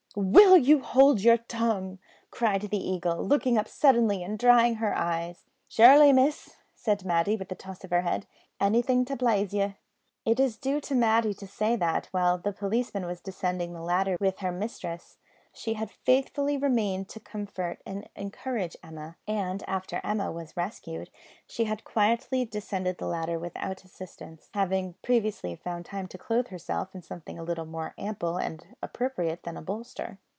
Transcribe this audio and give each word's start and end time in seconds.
"Will 0.13 0.57
you 0.57 0.81
hold 0.81 1.21
your 1.21 1.37
tongue!" 1.37 1.97
cried 2.31 2.63
the 2.63 2.75
Eagle, 2.77 3.25
looking 3.25 3.57
up 3.57 3.69
suddenly 3.69 4.21
and 4.25 4.37
drying 4.37 4.75
her 4.75 4.93
eyes. 4.93 5.45
"Surely, 5.69 6.11
miss," 6.11 6.57
said 6.75 7.05
Matty, 7.05 7.37
with 7.37 7.49
a 7.49 7.55
toss 7.55 7.85
of 7.85 7.91
her 7.91 8.01
head; 8.01 8.25
"anything 8.59 9.05
to 9.05 9.15
plaize 9.15 9.53
ye." 9.53 9.73
It 10.25 10.37
is 10.37 10.57
due 10.57 10.81
to 10.81 10.95
Matty 10.95 11.33
to 11.35 11.47
say 11.47 11.77
that, 11.77 12.07
while 12.11 12.37
the 12.37 12.51
policeman 12.51 13.05
was 13.05 13.21
descending 13.21 13.71
the 13.71 13.81
ladder 13.81 14.17
with 14.19 14.39
her 14.39 14.51
mistress, 14.51 15.17
she 15.53 15.73
had 15.73 15.91
faithfully 15.91 16.55
remained 16.55 17.09
to 17.09 17.19
comfort 17.19 17.81
and 17.85 18.07
encourage 18.15 18.77
Emma; 18.81 19.17
and 19.27 19.61
after 19.67 19.99
Emma 20.01 20.31
was 20.31 20.55
rescued 20.55 21.09
she 21.45 21.65
had 21.65 21.83
quietly 21.83 22.45
descended 22.45 22.97
the 22.99 23.05
ladder 23.05 23.37
without 23.37 23.83
assistance, 23.83 24.49
having 24.53 24.95
previously 25.01 25.53
found 25.57 25.85
time 25.85 26.07
to 26.07 26.17
clothe 26.17 26.47
herself 26.47 26.95
in 26.95 27.01
something 27.01 27.37
a 27.37 27.43
little 27.43 27.65
more 27.65 27.93
ample 27.97 28.37
and 28.37 28.65
appropriate 28.81 29.43
than 29.43 29.57
a 29.57 29.61
bolster. 29.61 30.17